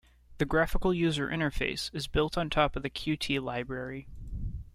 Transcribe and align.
The 0.39 0.45
graphical 0.47 0.95
user 0.95 1.27
interface 1.29 1.93
is 1.93 2.07
built 2.07 2.35
on 2.35 2.49
top 2.49 2.75
of 2.75 2.81
the 2.81 2.89
Qt 2.89 3.39
library. 3.39 4.07